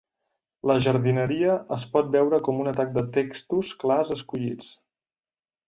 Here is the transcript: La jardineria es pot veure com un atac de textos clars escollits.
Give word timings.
La 0.69 0.77
jardineria 0.85 1.57
es 1.77 1.85
pot 1.91 2.09
veure 2.17 2.41
com 2.49 2.63
un 2.63 2.71
atac 2.73 2.97
de 2.97 3.05
textos 3.21 3.73
clars 3.85 4.13
escollits. 4.19 4.75